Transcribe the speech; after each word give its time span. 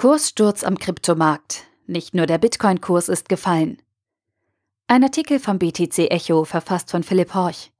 Kurssturz 0.00 0.64
am 0.64 0.78
Kryptomarkt. 0.78 1.64
Nicht 1.86 2.14
nur 2.14 2.24
der 2.24 2.38
Bitcoin-Kurs 2.38 3.10
ist 3.10 3.28
gefallen. 3.28 3.82
Ein 4.86 5.04
Artikel 5.04 5.38
vom 5.38 5.58
BTC 5.58 6.10
Echo, 6.10 6.46
verfasst 6.46 6.90
von 6.90 7.02
Philipp 7.02 7.34
Horch. 7.34 7.70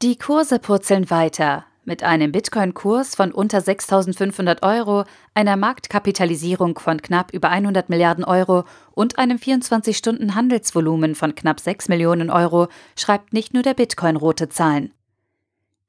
Die 0.00 0.16
Kurse 0.16 0.60
purzeln 0.60 1.10
weiter. 1.10 1.64
Mit 1.82 2.04
einem 2.04 2.30
Bitcoin-Kurs 2.30 3.16
von 3.16 3.32
unter 3.32 3.58
6.500 3.58 4.62
Euro, 4.62 5.02
einer 5.34 5.56
Marktkapitalisierung 5.56 6.78
von 6.78 7.02
knapp 7.02 7.32
über 7.32 7.48
100 7.48 7.90
Milliarden 7.90 8.22
Euro 8.22 8.62
und 8.92 9.18
einem 9.18 9.38
24-Stunden-Handelsvolumen 9.38 11.16
von 11.16 11.34
knapp 11.34 11.58
6 11.58 11.88
Millionen 11.88 12.30
Euro 12.30 12.68
schreibt 12.94 13.32
nicht 13.32 13.54
nur 13.54 13.64
der 13.64 13.74
Bitcoin 13.74 14.14
rote 14.14 14.50
Zahlen. 14.50 14.94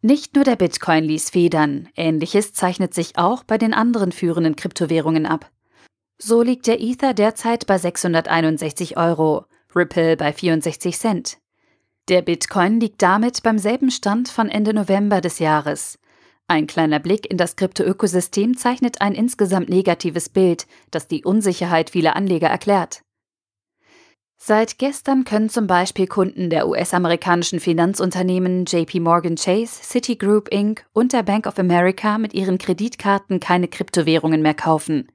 Nicht 0.04 0.34
nur 0.34 0.44
der 0.44 0.56
Bitcoin 0.56 1.04
ließ 1.04 1.30
Federn, 1.30 1.88
ähnliches 1.96 2.54
zeichnet 2.54 2.94
sich 2.96 3.18
auch 3.20 3.44
bei 3.44 3.60
den 3.60 3.74
anderen 3.74 4.12
führenden 4.12 4.56
Kryptowährungen 4.56 5.28
ab. 5.28 5.52
So 6.18 6.42
liegt 6.42 6.66
der 6.66 6.82
Ether 6.82 7.14
derzeit 7.14 7.68
bei 7.68 7.78
661 7.78 8.98
Euro, 8.98 9.46
Ripple 9.76 10.18
bei 10.18 10.34
64 10.34 10.98
Cent. 10.98 11.38
Der 12.10 12.24
Bitcoin 12.24 12.80
liegt 12.80 13.02
damit 13.04 13.44
beim 13.44 13.60
selben 13.60 13.92
Stand 13.92 14.30
von 14.30 14.50
Ende 14.50 14.74
November 14.74 15.22
des 15.22 15.38
Jahres. 15.38 16.00
Ein 16.48 16.66
kleiner 16.66 17.00
Blick 17.00 17.30
in 17.30 17.38
das 17.38 17.56
Kryptoökosystem 17.56 18.58
zeichnet 18.58 19.02
ein 19.02 19.14
insgesamt 19.14 19.70
negatives 19.70 20.30
Bild, 20.30 20.66
das 20.90 21.08
die 21.08 21.24
Unsicherheit 21.24 21.92
vieler 21.92 22.16
Anleger 22.16 22.50
erklärt. 22.50 23.04
Seit 24.44 24.80
gestern 24.80 25.24
können 25.24 25.50
zum 25.50 25.68
Beispiel 25.68 26.08
Kunden 26.08 26.50
der 26.50 26.68
US-amerikanischen 26.68 27.60
Finanzunternehmen 27.60 28.66
JP 28.66 29.00
Morgan 29.02 29.36
Chase, 29.36 29.84
Citigroup 29.84 30.48
Inc. 30.52 30.84
und 30.94 31.14
der 31.14 31.22
Bank 31.22 31.46
of 31.46 31.60
America 31.60 32.18
mit 32.18 32.34
ihren 32.34 32.58
Kreditkarten 32.58 33.40
keine 33.40 33.68
Kryptowährungen 33.68 34.42
mehr 34.42 34.56
kaufen. 34.56 35.10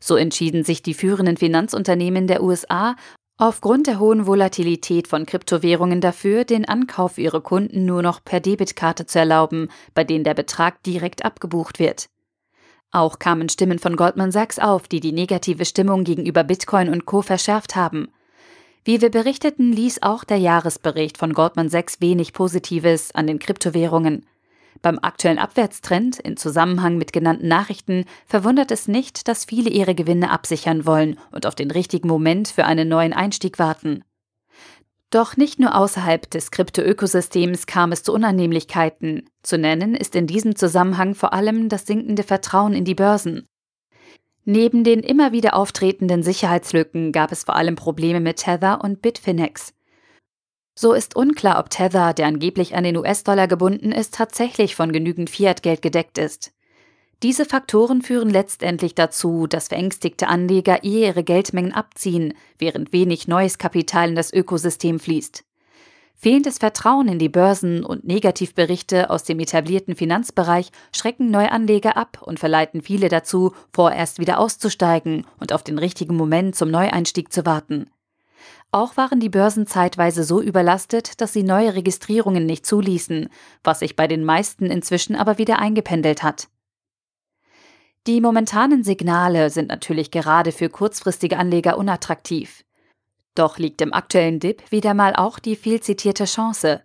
So 0.00 0.16
entschieden 0.16 0.64
sich 0.64 0.82
die 0.82 0.92
führenden 0.92 1.38
Finanzunternehmen 1.38 2.26
der 2.26 2.42
USA 2.42 2.94
aufgrund 3.38 3.86
der 3.86 4.00
hohen 4.00 4.26
Volatilität 4.26 5.08
von 5.08 5.24
Kryptowährungen 5.24 6.02
dafür, 6.02 6.44
den 6.44 6.66
Ankauf 6.66 7.12
für 7.12 7.22
ihre 7.22 7.40
Kunden 7.40 7.86
nur 7.86 8.02
noch 8.02 8.22
per 8.22 8.40
Debitkarte 8.40 9.06
zu 9.06 9.18
erlauben, 9.18 9.68
bei 9.94 10.04
denen 10.04 10.24
der 10.24 10.34
Betrag 10.34 10.82
direkt 10.82 11.24
abgebucht 11.24 11.78
wird. 11.78 12.10
Auch 12.90 13.18
kamen 13.18 13.48
Stimmen 13.48 13.78
von 13.78 13.96
Goldman 13.96 14.30
Sachs 14.30 14.58
auf, 14.58 14.88
die 14.88 15.00
die 15.00 15.12
negative 15.12 15.64
Stimmung 15.64 16.04
gegenüber 16.04 16.44
Bitcoin 16.44 16.90
und 16.90 17.06
Co 17.06 17.22
verschärft 17.22 17.74
haben. 17.74 18.08
Wie 18.88 19.02
wir 19.02 19.10
berichteten, 19.10 19.70
ließ 19.70 20.00
auch 20.00 20.24
der 20.24 20.38
Jahresbericht 20.38 21.18
von 21.18 21.34
Goldman 21.34 21.68
Sachs 21.68 22.00
wenig 22.00 22.32
Positives 22.32 23.14
an 23.14 23.26
den 23.26 23.38
Kryptowährungen. 23.38 24.24
Beim 24.80 24.98
aktuellen 25.02 25.38
Abwärtstrend 25.38 26.18
in 26.18 26.38
Zusammenhang 26.38 26.96
mit 26.96 27.12
genannten 27.12 27.48
Nachrichten 27.48 28.06
verwundert 28.24 28.70
es 28.70 28.88
nicht, 28.88 29.28
dass 29.28 29.44
viele 29.44 29.68
ihre 29.68 29.94
Gewinne 29.94 30.30
absichern 30.30 30.86
wollen 30.86 31.18
und 31.32 31.44
auf 31.44 31.54
den 31.54 31.70
richtigen 31.70 32.08
Moment 32.08 32.48
für 32.48 32.64
einen 32.64 32.88
neuen 32.88 33.12
Einstieg 33.12 33.58
warten. 33.58 34.04
Doch 35.10 35.36
nicht 35.36 35.58
nur 35.58 35.74
außerhalb 35.74 36.30
des 36.30 36.50
Kryptoökosystems 36.50 37.66
kam 37.66 37.92
es 37.92 38.02
zu 38.02 38.14
Unannehmlichkeiten. 38.14 39.28
Zu 39.42 39.58
nennen 39.58 39.96
ist 39.96 40.16
in 40.16 40.26
diesem 40.26 40.56
Zusammenhang 40.56 41.14
vor 41.14 41.34
allem 41.34 41.68
das 41.68 41.84
sinkende 41.86 42.22
Vertrauen 42.22 42.72
in 42.72 42.86
die 42.86 42.94
Börsen. 42.94 43.46
Neben 44.50 44.82
den 44.82 45.00
immer 45.00 45.32
wieder 45.32 45.54
auftretenden 45.54 46.22
Sicherheitslücken 46.22 47.12
gab 47.12 47.32
es 47.32 47.44
vor 47.44 47.54
allem 47.54 47.76
Probleme 47.76 48.18
mit 48.18 48.38
Tether 48.38 48.82
und 48.82 49.02
Bitfinex. 49.02 49.74
So 50.74 50.94
ist 50.94 51.14
unklar, 51.16 51.58
ob 51.58 51.68
Tether, 51.68 52.14
der 52.14 52.28
angeblich 52.28 52.74
an 52.74 52.82
den 52.82 52.96
US-Dollar 52.96 53.46
gebunden 53.46 53.92
ist, 53.92 54.14
tatsächlich 54.14 54.74
von 54.74 54.90
genügend 54.90 55.28
Fiat-Geld 55.28 55.82
gedeckt 55.82 56.16
ist. 56.16 56.54
Diese 57.22 57.44
Faktoren 57.44 58.00
führen 58.00 58.30
letztendlich 58.30 58.94
dazu, 58.94 59.46
dass 59.46 59.68
verängstigte 59.68 60.28
Anleger 60.28 60.82
eher 60.82 61.08
ihre 61.08 61.24
Geldmengen 61.24 61.74
abziehen, 61.74 62.32
während 62.56 62.90
wenig 62.94 63.28
neues 63.28 63.58
Kapital 63.58 64.08
in 64.08 64.14
das 64.14 64.32
Ökosystem 64.32 64.98
fließt. 64.98 65.44
Fehlendes 66.20 66.58
Vertrauen 66.58 67.06
in 67.06 67.20
die 67.20 67.28
Börsen 67.28 67.84
und 67.84 68.04
Negativberichte 68.04 69.08
aus 69.08 69.22
dem 69.22 69.38
etablierten 69.38 69.94
Finanzbereich 69.94 70.72
schrecken 70.92 71.30
Neuanleger 71.30 71.96
ab 71.96 72.22
und 72.22 72.40
verleiten 72.40 72.82
viele 72.82 73.08
dazu, 73.08 73.54
vorerst 73.72 74.18
wieder 74.18 74.40
auszusteigen 74.40 75.24
und 75.38 75.52
auf 75.52 75.62
den 75.62 75.78
richtigen 75.78 76.16
Moment 76.16 76.56
zum 76.56 76.72
Neueinstieg 76.72 77.32
zu 77.32 77.46
warten. 77.46 77.88
Auch 78.72 78.96
waren 78.96 79.20
die 79.20 79.28
Börsen 79.28 79.68
zeitweise 79.68 80.24
so 80.24 80.42
überlastet, 80.42 81.20
dass 81.20 81.32
sie 81.32 81.44
neue 81.44 81.76
Registrierungen 81.76 82.44
nicht 82.44 82.66
zuließen, 82.66 83.28
was 83.62 83.78
sich 83.78 83.94
bei 83.94 84.08
den 84.08 84.24
meisten 84.24 84.66
inzwischen 84.66 85.14
aber 85.14 85.38
wieder 85.38 85.60
eingependelt 85.60 86.24
hat. 86.24 86.48
Die 88.08 88.20
momentanen 88.20 88.82
Signale 88.82 89.50
sind 89.50 89.68
natürlich 89.68 90.10
gerade 90.10 90.50
für 90.50 90.68
kurzfristige 90.68 91.36
Anleger 91.36 91.78
unattraktiv. 91.78 92.64
Doch 93.38 93.56
liegt 93.58 93.80
im 93.82 93.92
aktuellen 93.92 94.40
Dip 94.40 94.68
wieder 94.72 94.94
mal 94.94 95.14
auch 95.14 95.38
die 95.38 95.54
viel 95.54 95.80
zitierte 95.80 96.24
Chance. 96.24 96.82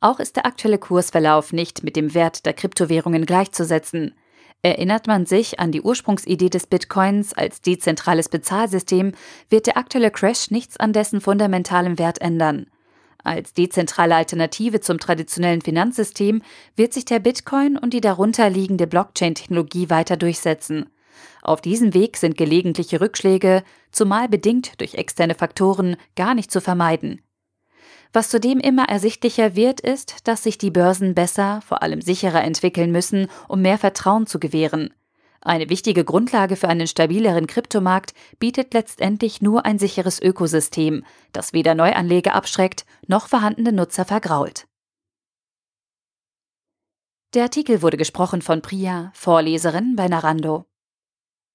Auch 0.00 0.18
ist 0.18 0.34
der 0.34 0.46
aktuelle 0.46 0.78
Kursverlauf 0.78 1.52
nicht 1.52 1.84
mit 1.84 1.94
dem 1.94 2.12
Wert 2.12 2.44
der 2.44 2.54
Kryptowährungen 2.54 3.24
gleichzusetzen. 3.24 4.16
Erinnert 4.62 5.06
man 5.06 5.26
sich 5.26 5.60
an 5.60 5.70
die 5.70 5.80
Ursprungsidee 5.80 6.50
des 6.50 6.66
Bitcoins 6.66 7.34
als 7.34 7.60
dezentrales 7.60 8.28
Bezahlsystem, 8.28 9.12
wird 9.48 9.68
der 9.68 9.76
aktuelle 9.76 10.10
Crash 10.10 10.50
nichts 10.50 10.76
an 10.76 10.92
dessen 10.92 11.20
fundamentalem 11.20 12.00
Wert 12.00 12.20
ändern. 12.20 12.66
Als 13.22 13.52
dezentrale 13.52 14.16
Alternative 14.16 14.80
zum 14.80 14.98
traditionellen 14.98 15.62
Finanzsystem 15.62 16.42
wird 16.74 16.92
sich 16.92 17.04
der 17.04 17.20
Bitcoin 17.20 17.78
und 17.78 17.94
die 17.94 18.00
darunter 18.00 18.50
liegende 18.50 18.88
Blockchain-Technologie 18.88 19.88
weiter 19.88 20.16
durchsetzen. 20.16 20.86
Auf 21.42 21.60
diesem 21.60 21.94
Weg 21.94 22.16
sind 22.16 22.36
gelegentliche 22.36 23.00
Rückschläge, 23.00 23.62
zumal 23.90 24.28
bedingt 24.28 24.80
durch 24.80 24.94
externe 24.94 25.34
Faktoren, 25.34 25.96
gar 26.16 26.34
nicht 26.34 26.50
zu 26.50 26.60
vermeiden. 26.60 27.20
Was 28.12 28.28
zudem 28.28 28.60
immer 28.60 28.88
ersichtlicher 28.88 29.56
wird, 29.56 29.80
ist, 29.80 30.28
dass 30.28 30.42
sich 30.42 30.58
die 30.58 30.70
Börsen 30.70 31.14
besser, 31.14 31.62
vor 31.66 31.82
allem 31.82 32.02
sicherer 32.02 32.44
entwickeln 32.44 32.92
müssen, 32.92 33.28
um 33.48 33.62
mehr 33.62 33.78
Vertrauen 33.78 34.26
zu 34.26 34.38
gewähren. 34.38 34.92
Eine 35.40 35.68
wichtige 35.70 36.04
Grundlage 36.04 36.54
für 36.54 36.68
einen 36.68 36.86
stabileren 36.86 37.48
Kryptomarkt 37.48 38.14
bietet 38.38 38.74
letztendlich 38.74 39.42
nur 39.42 39.64
ein 39.64 39.78
sicheres 39.78 40.22
Ökosystem, 40.22 41.04
das 41.32 41.52
weder 41.52 41.74
Neuanleger 41.74 42.34
abschreckt 42.34 42.84
noch 43.08 43.28
vorhandene 43.28 43.72
Nutzer 43.72 44.04
vergrault. 44.04 44.66
Der 47.34 47.44
Artikel 47.44 47.82
wurde 47.82 47.96
gesprochen 47.96 48.42
von 48.42 48.60
Priya, 48.60 49.10
Vorleserin 49.14 49.96
bei 49.96 50.06
Narando. 50.06 50.66